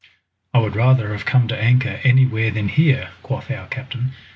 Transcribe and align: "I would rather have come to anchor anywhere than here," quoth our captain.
"I 0.51 0.57
would 0.57 0.75
rather 0.75 1.11
have 1.11 1.25
come 1.27 1.47
to 1.49 1.55
anchor 1.55 1.99
anywhere 2.03 2.49
than 2.49 2.69
here," 2.69 3.11
quoth 3.21 3.51
our 3.51 3.67
captain. 3.67 4.13